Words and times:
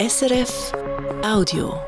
SRF 0.00 0.72
Audio. 1.22 1.78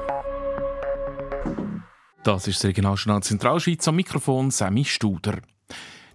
Das 2.22 2.46
ist 2.46 2.58
das 2.58 2.68
Regionaljournal 2.68 3.22
Zentralschweiz 3.22 3.88
am 3.88 3.96
Mikrofon 3.96 4.50
Sammy 4.50 4.84
Studer. 4.84 5.38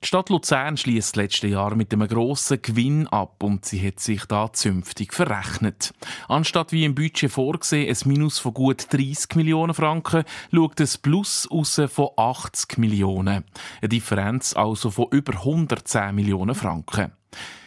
Die 0.04 0.08
Stadt 0.08 0.30
Luzern 0.30 0.78
schließt 0.78 1.16
letzte 1.16 1.48
Jahr 1.48 1.76
mit 1.76 1.92
einem 1.92 2.08
grossen 2.08 2.62
Gewinn 2.62 3.08
ab 3.08 3.44
und 3.44 3.66
sie 3.66 3.86
hat 3.86 4.00
sich 4.00 4.26
da 4.26 4.52
zünftig 4.54 5.14
verrechnet. 5.14 5.94
Anstatt 6.28 6.72
wie 6.72 6.86
im 6.86 6.96
Budget 6.96 7.32
vorgesehen 7.32 7.90
ein 7.90 8.08
Minus 8.08 8.38
von 8.38 8.54
gut 8.54 8.92
30 8.92 9.36
Millionen 9.36 9.74
Franken, 9.74 10.24
schaut 10.54 10.80
es 10.80 10.98
Plus 10.98 11.48
raus 11.52 11.82
von 11.90 12.10
80 12.16 12.78
Millionen. 12.78 13.44
Eine 13.82 13.90
Differenz 13.90 14.56
also 14.56 14.92
von 14.92 15.08
über 15.12 15.34
110 15.34 16.14
Millionen 16.14 16.56
Franken. 16.56 17.12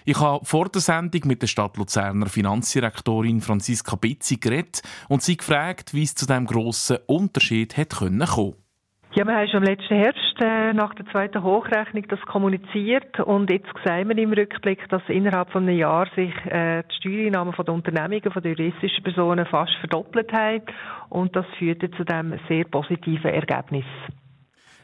Ich 0.05 0.19
habe 0.19 0.45
vor 0.45 0.69
der 0.69 0.81
Sendung 0.81 1.23
mit 1.27 1.43
der 1.43 1.47
Stadt 1.47 1.77
Luzerner 1.77 2.27
Finanzdirektorin 2.27 3.41
Franziska 3.41 3.97
Bitzi 3.97 4.37
geredet 4.37 4.83
und 5.09 5.23
sie 5.23 5.37
gefragt, 5.37 5.95
wie 5.95 6.05
es 6.05 6.15
zu 6.15 6.27
diesem 6.27 6.47
grossen 6.47 6.99
Unterschied 7.07 7.77
hätte 7.77 7.97
kommen 7.97 8.27
können. 8.27 8.55
Ja, 9.13 9.27
wir 9.27 9.35
haben 9.35 9.49
schon 9.49 9.65
im 9.65 9.69
letzten 9.69 9.97
Herbst 9.97 10.41
äh, 10.41 10.73
nach 10.73 10.95
der 10.95 11.05
zweiten 11.07 11.43
Hochrechnung 11.43 12.07
das 12.07 12.21
kommuniziert 12.21 13.19
und 13.19 13.51
jetzt 13.51 13.67
sehen 13.85 14.09
wir 14.09 14.17
im 14.17 14.33
Rückblick, 14.33 14.89
dass 14.89 15.03
innerhalb 15.09 15.51
von 15.51 15.65
einem 15.65 15.77
Jahr 15.77 16.07
sich 16.15 16.33
äh, 16.47 16.85
die 16.85 16.95
Steuereinnahmen 16.95 17.53
von 17.53 17.65
den 17.65 17.75
Unternehmungen, 17.75 18.31
von 18.31 18.41
den 18.41 18.55
juristischen 18.55 19.03
Personen 19.03 19.47
fast 19.47 19.75
verdoppelt 19.81 20.33
haben 20.33 20.63
und 21.09 21.35
das 21.35 21.45
führte 21.59 21.91
zu 21.91 22.05
diesem 22.05 22.39
sehr 22.49 22.65
positiven 22.67 23.33
Ergebnis. 23.33 23.85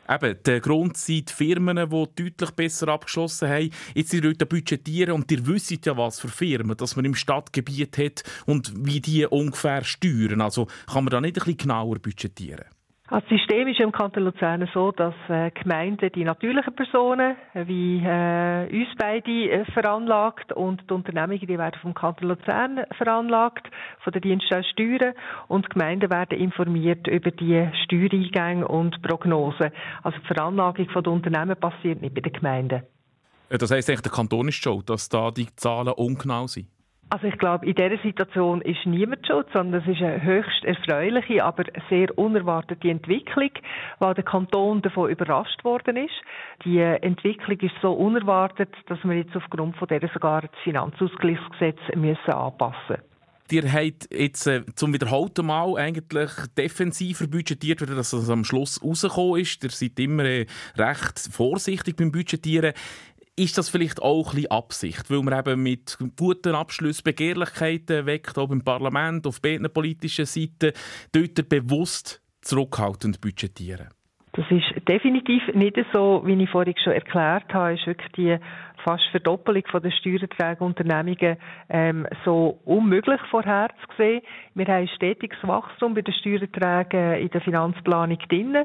Eben, 0.08 0.36
der 0.44 0.60
Grund 0.60 0.96
sind 0.96 1.30
die 1.30 1.32
Firmen, 1.32 1.76
die 1.76 2.24
deutlich 2.24 2.50
besser 2.50 2.88
abgeschlossen 2.88 3.48
haben. 3.48 3.70
Jetzt 3.94 4.12
ihr 4.12 4.24
wollt 4.24 4.48
budgetieren 4.48 5.12
und 5.12 5.30
ihr 5.30 5.46
wisst 5.46 5.86
ja, 5.86 5.96
was 5.96 6.18
für 6.18 6.28
Firmen 6.28 6.76
dass 6.76 6.96
man 6.96 7.04
im 7.04 7.14
Stadtgebiet 7.14 7.96
hat 7.98 8.24
und 8.44 8.72
wie 8.76 9.00
die 9.00 9.24
ungefähr 9.24 9.84
steuern. 9.84 10.40
Also 10.40 10.66
kann 10.92 11.04
man 11.04 11.12
da 11.12 11.20
nicht 11.20 11.36
ein 11.36 11.44
bisschen 11.44 11.58
genauer 11.58 12.00
budgetieren? 12.00 12.64
Das 13.08 13.22
System 13.28 13.68
ist 13.68 13.78
im 13.78 13.92
Kanton 13.92 14.24
Luzern 14.24 14.68
so, 14.74 14.90
dass 14.90 15.14
äh, 15.28 15.52
Gemeinden 15.52 16.10
die 16.12 16.24
natürlichen 16.24 16.74
Personen 16.74 17.36
äh, 17.54 17.64
wie 17.68 17.98
äh, 18.04 18.66
uns 18.68 18.88
beide 18.98 19.30
äh, 19.30 19.64
veranlagt 19.66 20.52
und 20.52 20.82
die 20.90 20.92
Unternehmungen 20.92 21.38
die 21.38 21.56
werden 21.56 21.78
vom 21.80 21.94
Kanton 21.94 22.30
Luzern 22.30 22.80
veranlagt, 22.98 23.70
von 24.02 24.12
der 24.12 24.20
Dienststelle 24.20 24.64
Steuern 24.64 25.14
und 25.46 25.66
die 25.66 25.68
Gemeinden 25.68 26.10
werden 26.10 26.36
informiert 26.36 27.06
über 27.06 27.30
die 27.30 27.68
Steuereingänge 27.84 28.66
und 28.66 29.00
Prognosen. 29.02 29.70
Also 30.02 30.18
die 30.18 30.26
Veranlagung 30.26 30.88
der 30.88 31.12
Unternehmen 31.12 31.56
passiert 31.56 32.02
nicht 32.02 32.12
bei 32.12 32.22
den 32.22 32.32
Gemeinden. 32.32 32.82
Äh, 33.48 33.58
das 33.58 33.70
heisst 33.70 33.88
eigentlich, 33.88 34.02
der 34.02 34.12
Kanton 34.12 34.48
ist 34.48 34.56
schuld, 34.56 34.90
dass 34.90 35.08
da 35.08 35.30
die 35.30 35.46
Zahlen 35.54 35.92
ungenau 35.92 36.48
sind? 36.48 36.66
Also 37.08 37.28
ich 37.28 37.38
glaube, 37.38 37.66
in 37.66 37.74
dieser 37.74 38.02
Situation 38.02 38.60
ist 38.62 38.84
niemand 38.84 39.24
schuld, 39.26 39.46
sondern 39.52 39.80
es 39.80 39.88
ist 39.88 40.02
eine 40.02 40.22
höchst 40.22 40.64
erfreuliche, 40.64 41.44
aber 41.44 41.62
sehr 41.88 42.16
unerwartete 42.18 42.90
Entwicklung, 42.90 43.50
weil 44.00 44.14
der 44.14 44.24
Kanton 44.24 44.82
davon 44.82 45.10
überrascht 45.10 45.62
worden 45.64 45.96
ist. 45.96 46.14
Die 46.64 46.80
Entwicklung 46.80 47.60
ist 47.60 47.74
so 47.80 47.92
unerwartet, 47.92 48.70
dass 48.88 48.98
wir 49.04 49.14
jetzt 49.14 49.36
aufgrund 49.36 49.76
von 49.76 49.86
der 49.86 50.00
sogar 50.12 50.42
das 50.42 50.50
Finanzausgleichsgesetz 50.64 51.78
müssen 51.94 52.32
anpassen 52.32 52.96
Ihr 53.52 53.72
habt 53.72 54.12
jetzt 54.12 54.48
äh, 54.48 54.64
zum 54.74 54.92
wiederholten 54.92 55.46
Mal 55.46 55.76
eigentlich 55.76 56.30
defensiver 56.58 57.28
budgetiert, 57.28 57.80
weil 57.80 57.94
das 57.94 58.12
am 58.28 58.44
Schluss 58.44 58.82
rausgekommen 58.82 59.40
ist. 59.40 59.62
Ihr 59.62 59.70
seid 59.70 60.00
immer 60.00 60.24
äh, 60.24 60.46
recht 60.76 61.28
vorsichtig 61.30 61.96
beim 61.96 62.10
Budgetieren. 62.10 62.72
Ist 63.38 63.58
das 63.58 63.68
vielleicht 63.68 64.00
auch 64.00 64.30
ein 64.30 64.36
bisschen 64.36 64.50
Absicht, 64.50 65.10
weil 65.10 65.22
man 65.22 65.38
eben 65.38 65.62
mit 65.62 65.98
guten 66.16 66.54
Abschlüssen 66.54 67.04
Begehrlichkeiten 67.04 68.06
weckt, 68.06 68.38
auch 68.38 68.50
im 68.50 68.64
Parlament, 68.64 69.26
auf 69.26 69.42
beiden 69.42 69.70
politischen 69.70 70.24
Seiten, 70.24 70.72
dort 71.12 71.46
bewusst 71.50 72.22
zurückhaltend 72.40 73.20
budgetieren? 73.20 73.88
Das 74.36 74.44
ist 74.50 74.86
definitiv 74.86 75.42
nicht 75.54 75.78
so, 75.94 76.22
wie 76.26 76.42
ich 76.42 76.50
vorhin 76.50 76.74
schon 76.84 76.92
erklärt 76.92 77.54
habe, 77.54 77.72
ist 77.72 77.86
wirklich 77.86 78.12
die 78.12 78.36
fast 78.84 79.04
Verdoppelung 79.10 79.64
der 79.82 79.90
Steuererträge 79.90 81.38
ähm, 81.70 82.06
so 82.22 82.60
unmöglich 82.66 83.20
vorherzusehen. 83.30 84.20
Wir 84.54 84.66
haben 84.66 84.88
stetiges 84.88 85.38
Wachstum 85.42 85.94
bei 85.94 86.02
den 86.02 86.12
Steuererträgen 86.12 87.14
in 87.14 87.30
der 87.30 87.40
Finanzplanung 87.40 88.18
drin, 88.28 88.58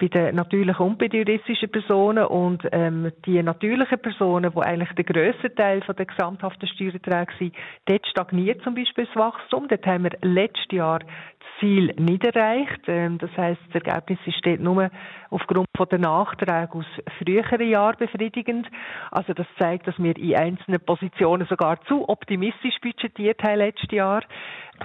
bei 0.00 0.08
den 0.08 0.34
natürlichen 0.34 0.84
und 0.84 0.98
bei 0.98 1.06
den 1.06 1.24
juristischen 1.24 1.70
Personen 1.70 2.26
und 2.26 2.66
ähm, 2.72 3.12
die 3.24 3.40
natürlichen 3.40 4.00
Personen, 4.00 4.52
die 4.52 4.60
eigentlich 4.60 4.92
der 4.92 5.04
grösste 5.04 5.54
Teil 5.54 5.80
der 5.80 6.04
gesamthaften 6.04 6.66
Steuererträge 6.66 7.32
sind, 7.38 7.54
dort 7.86 8.06
stagniert 8.08 8.60
zum 8.62 8.74
Beispiel 8.74 9.06
das 9.06 9.16
Wachstum. 9.16 9.68
Dort 9.68 9.86
haben 9.86 10.02
wir 10.02 10.18
letztes 10.20 10.72
Jahr 10.72 10.98
Ziel 11.62 11.94
nicht 11.96 12.24
erreicht. 12.24 12.82
Ähm, 12.88 13.18
das 13.18 13.30
heißt, 13.36 13.60
das 13.72 13.82
Ergebnis 13.82 14.18
ist 14.26 14.44
dort 14.44 14.60
nur 14.60 14.90
aufgrund 15.30 15.66
von 15.76 15.88
der 15.88 16.00
Nachträge 16.00 16.72
aus 16.72 16.86
früheren 17.18 17.68
Jahren 17.68 17.96
befriedigend. 17.98 18.66
Also 19.12 19.32
das 19.32 19.46
zeigt, 19.58 19.86
dass 19.86 19.94
wir 19.98 20.16
in 20.16 20.34
einzelnen 20.34 20.80
Positionen 20.80 21.46
sogar 21.46 21.80
zu 21.82 22.08
optimistisch 22.08 22.78
budgetiert 22.82 23.42
haben 23.42 23.58
letztes 23.58 23.90
Jahr. 23.92 24.22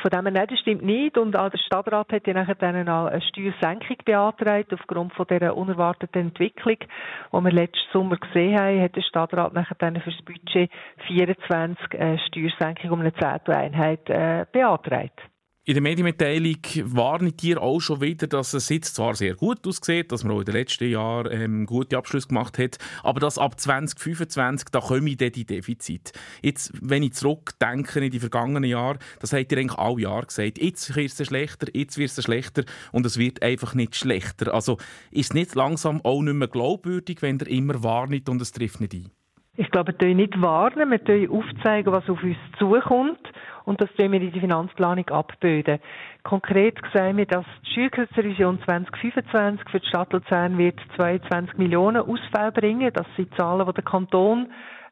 Von 0.01 0.11
dem 0.11 0.25
her, 0.25 0.31
nein, 0.31 0.47
das 0.47 0.59
stimmt 0.59 0.83
nicht. 0.83 1.17
Und 1.17 1.35
auch 1.35 1.49
der 1.49 1.57
Stadtrat 1.57 2.11
hat 2.11 2.27
ja 2.27 2.33
nachher 2.33 2.55
dann 2.55 2.87
auch 2.87 3.07
eine 3.07 3.21
Steuersenkung 3.21 3.97
beantragt 4.05 4.71
aufgrund 4.71 5.13
von 5.13 5.25
dieser 5.25 5.57
unerwarteten 5.57 6.27
Entwicklung, 6.27 6.77
die 6.77 7.43
wir 7.43 7.51
letzten 7.51 7.91
Sommer 7.91 8.17
gesehen 8.17 8.59
haben, 8.59 8.81
hat 8.81 8.95
der 8.95 9.01
Stadtrat 9.01 9.53
nachher 9.53 9.75
dann 9.79 9.99
für 9.99 10.11
das 10.11 10.21
Budget 10.21 10.69
24 11.07 11.99
eine 11.99 12.19
Steuersenkung 12.19 12.91
um 12.91 12.99
eine 12.99 13.13
Zehnteleinheit 13.15 14.07
äh, 14.09 14.45
beantragt. 14.51 15.19
In 15.69 15.73
der 15.73 15.83
Medienmitteilung 15.83 16.61
warnt 16.85 17.43
ihr 17.43 17.61
auch 17.61 17.81
schon 17.81 17.99
wieder, 17.99 18.25
dass 18.25 18.53
es 18.53 18.69
jetzt 18.69 18.95
zwar 18.95 19.15
sehr 19.15 19.35
gut 19.35 19.67
aussieht, 19.67 20.13
dass 20.13 20.23
man 20.23 20.37
auch 20.37 20.39
in 20.39 20.45
den 20.45 20.55
letzten 20.55 20.89
Jahren 20.89 21.29
ähm, 21.29 21.65
gute 21.65 21.97
Abschlüsse 21.97 22.29
gemacht 22.29 22.57
hat, 22.57 22.77
aber 23.03 23.19
dass 23.19 23.37
ab 23.37 23.59
2025, 23.59 24.69
da 24.71 24.79
kommen 24.79 25.17
dann 25.17 25.33
die 25.33 25.43
Defizite. 25.43 26.13
Jetzt, 26.41 26.71
wenn 26.81 27.03
ich 27.03 27.15
zurückdenke 27.15 27.99
in 27.99 28.11
die 28.11 28.21
vergangenen 28.21 28.63
Jahre, 28.63 28.99
das 29.19 29.33
habt 29.33 29.51
ihr 29.51 29.57
eigentlich 29.57 29.77
alle 29.77 29.99
Jahre 29.99 30.27
gesagt, 30.27 30.57
jetzt 30.57 30.95
wird 30.95 31.19
es 31.19 31.27
schlechter, 31.27 31.67
jetzt 31.73 31.97
wird 31.97 32.17
es 32.17 32.23
schlechter 32.23 32.63
und 32.93 33.05
es 33.05 33.17
wird 33.17 33.43
einfach 33.43 33.75
nicht 33.75 33.97
schlechter. 33.97 34.53
Also 34.53 34.77
ist 35.11 35.31
es 35.31 35.33
nicht 35.33 35.53
langsam 35.53 35.99
auch 36.05 36.21
nicht 36.21 36.35
mehr 36.35 36.47
glaubwürdig, 36.47 37.21
wenn 37.21 37.39
ihr 37.39 37.47
immer 37.49 37.83
warnt 37.83 38.29
und 38.29 38.41
es 38.41 38.53
trifft 38.53 38.79
nicht 38.79 38.93
ein? 38.93 39.11
Ich 39.57 39.69
glaube, 39.71 39.93
wir 39.99 40.15
nicht 40.15 40.41
warnen, 40.41 40.91
wir 40.91 41.29
aufzeigen, 41.29 41.91
was 41.91 42.07
auf 42.07 42.23
uns 42.23 42.37
zukommt 42.57 43.19
und 43.67 43.81
das 43.81 43.89
tun 43.97 44.13
wir 44.13 44.21
in 44.21 44.31
die 44.31 44.39
Finanzplanung 44.39 45.09
abbilden. 45.09 45.79
Konkret 46.23 46.79
sehen 46.93 47.17
wir, 47.17 47.25
dass 47.25 47.45
die 47.65 47.71
Steuergesetzrevision 47.73 48.61
2025 48.63 49.69
für 49.69 49.79
die 49.81 49.87
Stadt 49.87 50.13
Luzern 50.13 50.57
wird 50.57 50.79
22 50.95 51.57
Millionen 51.57 52.01
Ausfälle 52.01 52.53
bringen. 52.53 52.89
Das 52.93 53.05
sind 53.17 53.35
Zahlen, 53.35 53.67
die 53.67 53.73
der 53.73 53.83
Kanton 53.83 54.47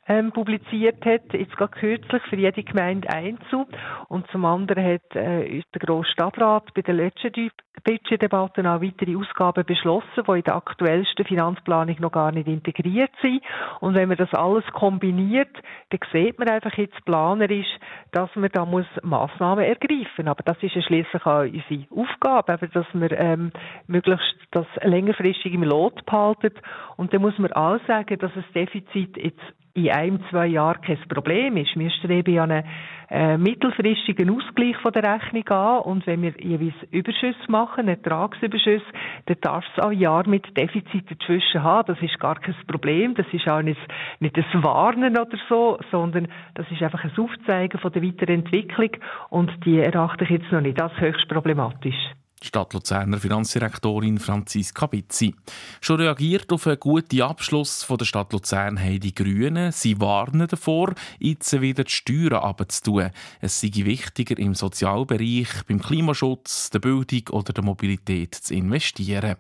ähm, 0.08 0.32
publiziert 0.32 1.04
hat, 1.06 1.34
jetzt 1.34 1.56
gerade 1.58 1.74
kürzlich 1.80 2.22
für 2.24 2.36
jede 2.36 2.64
Gemeinde 2.64 3.10
einzu. 3.10 3.66
Und 4.08 4.28
zum 4.32 4.46
anderen 4.46 4.84
hat 4.84 5.16
äh, 5.16 5.62
der 5.74 5.80
Grosse 5.80 6.12
Stadtrat 6.12 6.74
bei 6.74 6.82
der 6.82 6.94
letzten 6.94 7.52
Budgetdebatte 7.84 8.62
auch 8.62 8.82
weitere 8.82 9.16
Ausgaben 9.16 9.66
beschlossen, 9.66 10.24
die 10.28 10.32
in 10.32 10.44
der 10.44 10.56
aktuellsten 10.56 11.26
Finanzplanung 11.26 11.96
noch 12.00 12.12
gar 12.12 12.32
nicht 12.32 12.48
integriert 12.48 13.12
sind. 13.22 13.42
Und 13.80 13.96
wenn 13.96 14.08
man 14.08 14.18
das 14.18 14.34
alles 14.34 14.64
kombiniert, 14.74 15.50
dann 15.90 16.00
sieht 16.12 16.40
man 16.40 16.50
einfach 16.50 16.74
jetzt 16.78 17.04
planerisch, 17.06 17.68
dass 18.12 18.30
man 18.36 18.50
da 18.54 18.66
muss 18.66 18.86
Massnahmen 19.04 19.66
ergreifen. 19.66 20.28
Aber 20.28 20.44
das 20.44 20.62
ist 20.62 20.76
ja 20.76 20.82
schließlich 20.84 21.26
auch 21.26 21.42
unsere 21.42 21.86
Aufgabe, 21.92 22.54
aber 22.54 22.68
dass 22.68 22.88
man 22.94 23.10
ähm, 23.12 23.52
möglichst 23.88 24.36
das 24.52 24.68
längerfristig 24.82 25.54
im 25.54 25.64
Lot 25.64 26.06
behalten. 26.06 26.54
Und 26.96 27.14
dann 27.14 27.22
muss 27.22 27.38
man 27.38 27.52
auch 27.54 27.80
sagen, 27.88 28.18
dass 28.20 28.32
das 28.34 28.46
Defizit 28.54 29.18
jetzt 29.18 29.42
in 29.76 29.92
ein, 29.92 30.24
zwei 30.30 30.48
Jahren 30.48 30.82
kein 30.82 30.98
Problem 31.10 31.58
ist. 31.58 31.78
Wir 31.78 31.90
streben 31.92 32.34
ja 32.34 32.44
einen 32.44 32.64
äh, 33.10 33.38
mittelfristigen 33.38 34.30
Ausgleich 34.30 34.78
von 34.78 34.94
der 34.94 35.04
Rechnung 35.04 35.48
an 35.50 35.82
und 35.82 36.08
wenn 36.08 36.22
wir 36.22 36.34
jeweils 36.40 36.74
Überschüsse 36.92 37.38
machen, 37.50 37.90
Ertragsüberschüsse, 37.90 38.86
dann 39.26 39.38
darf 39.42 39.66
es 39.76 39.84
auch 39.84 39.92
Jahr 39.92 40.28
mit 40.28 40.58
Defizit 40.58 41.12
dazwischen 41.12 41.62
haben. 41.62 41.94
Das 41.94 42.02
ist 42.02 42.20
gar 42.20 42.40
kein 42.40 42.56
Problem. 42.68 43.16
Das 43.16 43.28
ist 43.34 43.48
auch 43.50 43.62
nicht, 43.62 43.80
nicht 44.22 44.38
ein 44.38 44.64
Warnen 44.64 45.18
oder 45.18 45.38
so, 45.50 45.78
sondern 45.92 46.30
das 46.54 46.66
ist 46.72 46.82
einfach 46.82 47.04
ein 47.04 47.12
Aufzeigen 47.18 47.80
von 47.80 47.92
der 47.92 48.02
weiteren 48.02 48.36
Entwicklung 48.36 48.92
und 49.30 49.52
die 49.66 49.80
erachte 49.80 50.24
ich 50.24 50.30
jetzt 50.30 50.52
noch 50.52 50.62
nicht 50.62 50.82
als 50.82 50.98
höchst 51.00 51.28
problematisch. 51.28 52.16
Stadt 52.42 52.74
Luzerner 52.74 53.20
Finanzdirektorin 53.20 54.20
Franziska 54.20 54.88
Bizzi. 54.88 55.34
Schon 55.82 56.02
reagiert 56.02 56.52
auf 56.52 56.68
einen 56.68 56.80
guten 56.80 57.22
Abschluss 57.22 57.84
von 57.84 57.98
der 57.98 58.06
Stadt 58.06 58.34
Luzern 58.34 58.80
haben 58.80 59.00
die 59.00 59.16
Grünen. 59.16 59.72
Sie 59.72 60.00
warnen 60.00 60.48
davor, 60.48 60.94
jetzt 61.20 61.60
wieder 61.62 61.84
die 61.84 61.92
Steuern 61.92 62.44
abzutun. 62.44 63.12
Es 63.42 63.62
sei 63.62 63.72
wichtiger, 63.74 64.38
im 64.38 64.54
Sozialbereich, 64.54 65.64
beim 65.68 65.82
Klimaschutz, 65.82 66.70
der 66.70 66.80
Bildung 66.80 67.30
oder 67.32 67.54
der 67.54 67.64
Mobilität 67.64 68.36
zu 68.36 68.54
investieren. 68.54 69.38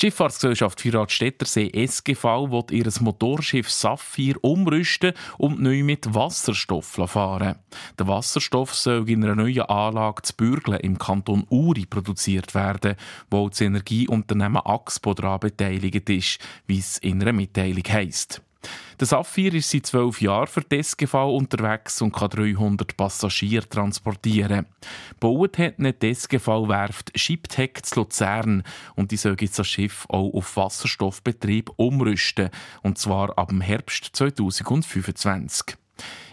Die 0.00 0.06
Schifffahrtsgesellschaft 0.06 0.80
Städtersee 1.12 1.70
SGV 1.86 2.50
will 2.50 2.64
ihr 2.72 2.90
Motorschiff 3.00 3.70
Saphir 3.70 4.34
umrüsten 4.42 5.12
und 5.38 5.62
neu 5.62 5.84
mit 5.84 6.12
Wasserstoff 6.12 6.98
fahren. 7.06 7.56
Der 7.98 8.08
Wasserstoff 8.08 8.74
soll 8.74 9.08
in 9.08 9.22
einer 9.22 9.36
neuen 9.36 9.62
Anlage 9.62 10.22
zu 10.22 10.34
Bürgle 10.34 10.78
im 10.78 10.98
Kanton 10.98 11.46
Uri 11.48 11.86
produziert 11.86 12.54
werden, 12.56 12.96
wo 13.30 13.48
das 13.48 13.60
Energieunternehmen 13.60 14.62
Axpo 14.64 15.14
daran 15.14 15.40
beteiligt 15.40 16.10
ist, 16.10 16.38
wie 16.66 16.80
es 16.80 16.98
in 16.98 17.22
einer 17.22 17.32
Mitteilung 17.32 17.84
heisst. 17.88 18.43
Der 19.00 19.06
Saphir 19.06 19.52
ist 19.54 19.70
seit 19.70 19.86
zwölf 19.86 20.20
Jahren 20.20 20.46
für 20.46 20.60
die 20.60 20.78
SGV 20.78 21.14
unterwegs 21.14 22.00
und 22.00 22.12
kann 22.12 22.30
300 22.30 22.96
Passagiere 22.96 23.68
transportieren. 23.68 24.66
Baut 25.20 25.58
hat 25.58 25.78
nicht 25.78 26.02
die 26.02 26.10
SGV-Werft 26.10 27.18
Schiptec 27.18 27.84
zu 27.84 28.00
Luzern 28.00 28.62
und 28.94 29.10
die 29.10 29.16
soll 29.16 29.36
jetzt 29.40 29.58
das 29.58 29.66
Schiff 29.66 30.06
auch 30.08 30.32
auf 30.32 30.56
Wasserstoffbetrieb 30.56 31.70
umrüsten, 31.76 32.50
und 32.82 32.98
zwar 32.98 33.36
ab 33.38 33.48
dem 33.48 33.60
Herbst 33.60 34.10
2025. 34.12 35.76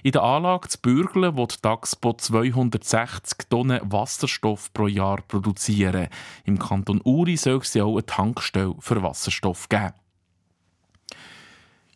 In 0.03 0.11
der 0.11 0.23
Anlage 0.23 0.67
zu 0.67 0.79
Bürgle 0.79 1.37
wird 1.37 1.61
Taxpo 1.61 2.13
260 2.13 3.49
Tonnen 3.49 3.79
Wasserstoff 3.83 4.73
pro 4.73 4.87
Jahr 4.87 5.21
produzieren. 5.21 6.07
Im 6.45 6.57
Kanton 6.57 7.01
Uri 7.03 7.37
soll 7.37 7.59
es 7.59 7.77
auch 7.77 7.93
eine 7.93 8.05
Tankstelle 8.05 8.75
für 8.79 9.03
Wasserstoff 9.03 9.69
geben. 9.69 9.93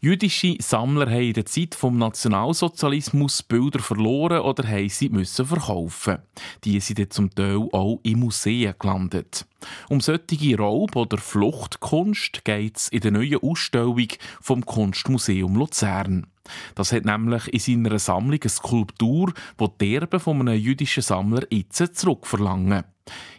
Jüdische 0.05 0.55
Sammler 0.59 1.09
haben 1.09 1.23
in 1.23 1.33
der 1.33 1.47
Zeit 1.47 1.73
vom 1.73 1.97
Nationalsozialismus 1.97 3.41
Bilder 3.41 3.79
verloren 3.79 4.41
oder 4.41 4.67
haben 4.67 4.87
sie 4.87 5.09
müssen 5.09 5.47
verkaufen. 5.47 6.19
Die 6.63 6.79
sind 6.79 6.99
dann 6.99 7.09
zum 7.09 7.33
Teil 7.33 7.67
auch 7.71 8.01
in 8.03 8.19
Museen 8.19 8.75
gelandet. 8.77 9.47
Um 9.89 10.01
solche 10.01 10.59
Raub- 10.59 10.95
oder 10.95 11.17
Fluchtkunst 11.17 12.45
geht 12.45 12.77
es 12.77 12.89
in 12.89 12.99
der 12.99 13.13
neuen 13.13 13.41
Ausstellung 13.41 14.09
vom 14.41 14.63
Kunstmuseum 14.63 15.55
Luzern. 15.55 16.27
Das 16.75 16.91
hat 16.91 17.05
nämlich 17.05 17.51
in 17.51 17.83
seiner 17.83 17.97
Sammlung 17.97 18.39
eine 18.39 18.49
Skulptur, 18.49 19.33
die 19.59 19.67
die 19.81 19.95
Erben 19.95 20.19
von 20.19 20.39
einem 20.39 20.61
jüdischen 20.61 21.01
Sammler 21.01 21.47
jetzt 21.49 21.95
zurückverlangen. 21.95 22.83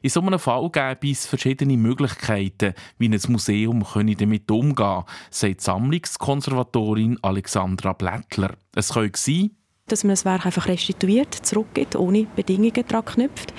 In 0.02 0.10
so 0.10 0.20
einem 0.20 0.38
Fall 0.38 0.70
gäbe 0.70 1.10
es 1.10 1.26
verschiedene 1.26 1.76
Möglichkeiten, 1.76 2.74
wie 2.98 3.08
ein 3.08 3.20
Museum 3.28 3.84
damit 3.94 4.50
umgehen 4.50 4.74
könnte, 4.74 5.04
sagt 5.30 5.60
Sammlungskonservatorin 5.60 7.18
Alexandra 7.22 7.92
Blättler. 7.92 8.54
Es 8.74 8.92
könnte 8.92 9.18
sein, 9.18 9.50
dass 9.88 10.02
man 10.02 10.10
das 10.10 10.24
Werk 10.24 10.44
einfach 10.44 10.66
restituiert, 10.66 11.32
zurückgibt, 11.32 11.96
ohne 11.96 12.26
Bedingungen 12.34 12.84
daran 12.88 13.04
knüpft. 13.04 13.54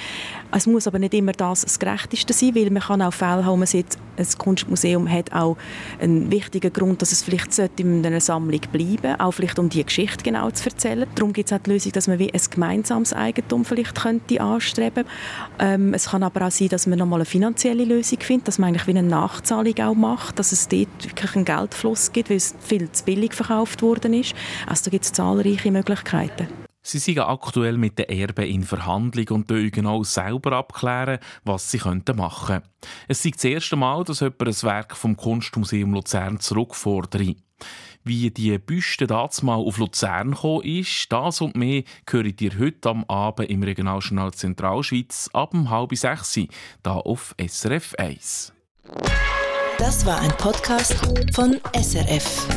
Es 0.51 0.65
muss 0.65 0.87
aber 0.87 0.99
nicht 0.99 1.13
immer 1.13 1.33
das 1.33 1.61
das 1.61 1.79
Gerechteste 1.79 2.33
sein, 2.33 2.55
weil 2.55 2.69
man 2.69 2.81
kann 2.81 3.01
auch 3.01 3.13
Fälle 3.13 3.45
haben, 3.45 3.59
man 3.59 3.67
sieht, 3.67 3.97
ein 4.17 4.27
Kunstmuseum 4.37 5.09
hat 5.11 5.31
auch 5.33 5.57
einen 5.99 6.31
wichtigen 6.31 6.71
Grund, 6.73 7.01
dass 7.01 7.11
es 7.11 7.23
vielleicht 7.23 7.57
in 7.79 8.05
einer 8.05 8.19
Sammlung 8.19 8.61
bleiben 8.71 9.19
auch 9.19 9.31
vielleicht 9.31 9.59
um 9.59 9.69
die 9.69 9.83
Geschichte 9.83 10.23
genau 10.23 10.49
zu 10.51 10.69
erzählen. 10.69 11.07
Darum 11.15 11.33
gibt 11.33 11.51
es 11.51 11.57
auch 11.57 11.61
die 11.61 11.71
Lösung, 11.71 11.91
dass 11.91 12.07
man 12.07 12.19
wie 12.19 12.33
ein 12.33 12.41
gemeinsames 12.49 13.13
Eigentum 13.13 13.65
vielleicht 13.65 13.95
könnte 13.95 14.41
anstreben 14.41 15.05
ähm, 15.59 15.93
Es 15.93 16.09
kann 16.09 16.23
aber 16.23 16.47
auch 16.47 16.51
sein, 16.51 16.69
dass 16.69 16.87
man 16.87 16.99
nochmal 16.99 17.19
eine 17.19 17.25
finanzielle 17.25 17.85
Lösung 17.85 18.19
findet, 18.21 18.47
dass 18.47 18.57
man 18.57 18.69
eigentlich 18.69 18.87
wie 18.87 18.97
eine 18.97 19.03
Nachzahlung 19.03 19.77
auch 19.79 19.95
macht, 19.95 20.39
dass 20.39 20.51
es 20.51 20.67
dort 20.67 20.87
wirklich 21.03 21.35
einen 21.35 21.45
Geldfluss 21.45 22.11
gibt, 22.11 22.29
weil 22.29 22.37
es 22.37 22.55
viel 22.59 22.91
zu 22.91 23.03
billig 23.03 23.33
verkauft 23.33 23.81
worden 23.81 24.13
ist. 24.13 24.33
Also 24.65 24.85
da 24.85 24.91
gibt 24.91 25.05
es 25.05 25.13
zahlreiche 25.13 25.71
Möglichkeiten. 25.71 26.66
Sie 26.87 26.99
sind 26.99 27.19
aktuell 27.19 27.77
mit 27.77 27.99
den 27.99 28.07
Erben 28.07 28.45
in 28.45 28.63
Verhandlung 28.63 29.27
und 29.31 29.47
genau 29.49 30.05
selber 30.05 30.53
abklären, 30.53 31.19
was 31.43 31.69
sie 31.69 31.79
machen 31.79 32.47
könnten. 32.47 32.69
Es 33.09 33.25
ist 33.25 33.35
das 33.35 33.43
erste 33.43 33.75
Mal, 33.75 34.05
dass 34.05 34.21
jemand 34.21 34.47
ein 34.47 34.63
Werk 34.63 34.95
vom 34.95 35.17
Kunstmuseum 35.17 35.93
Luzern 35.93 36.39
zurückfordert. 36.39 37.35
Wie 38.05 38.31
die 38.31 38.57
Büste 38.57 39.05
damals 39.05 39.43
auf 39.43 39.77
Luzern 39.77 40.31
gekommen 40.31 40.63
ist, 40.63 41.11
das 41.11 41.41
und 41.41 41.57
mehr 41.57 41.83
hören 42.09 42.33
ihr 42.39 42.57
heute 42.57 42.89
am 42.89 43.03
Abend 43.09 43.49
im 43.49 43.63
Regionaljournal 43.63 44.33
Zentralschweiz 44.33 45.29
ab 45.33 45.53
um 45.53 45.69
halb 45.69 45.93
sechs 45.93 46.35
hier 46.35 46.47
auf 46.85 47.35
SRF 47.37 47.95
1. 47.95 48.53
Das 49.77 50.05
war 50.05 50.21
ein 50.21 50.31
Podcast 50.37 50.95
von 51.33 51.59
SRF. 51.73 52.47